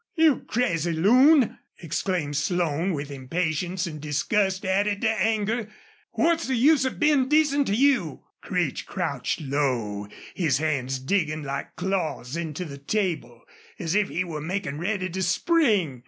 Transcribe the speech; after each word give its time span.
"You 0.15 0.39
crazy 0.47 0.93
loon!" 0.93 1.59
exclaimed 1.77 2.35
Slone, 2.35 2.91
with 2.93 3.11
impatience 3.11 3.85
and 3.85 4.01
disgust 4.01 4.65
added 4.65 5.01
to 5.01 5.09
anger. 5.11 5.69
"What's 6.13 6.47
the 6.47 6.55
use 6.55 6.85
of 6.85 6.99
being 6.99 7.29
decent 7.29 7.67
to 7.67 7.75
you?" 7.75 8.23
Creech 8.41 8.87
crouched 8.87 9.41
low, 9.41 10.07
his 10.33 10.57
hands 10.57 10.97
digging 10.97 11.43
like 11.43 11.75
claws 11.75 12.35
into 12.35 12.65
the 12.65 12.79
table, 12.79 13.43
as 13.77 13.93
if 13.93 14.09
he 14.09 14.23
were 14.23 14.41
making 14.41 14.79
ready 14.79 15.07
to 15.07 15.21
spring. 15.21 15.99